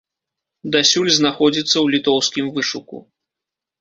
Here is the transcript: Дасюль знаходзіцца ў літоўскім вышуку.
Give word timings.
Дасюль 0.75 1.11
знаходзіцца 1.19 1.73
ў 1.73 1.85
літоўскім 1.97 2.45
вышуку. 2.57 2.97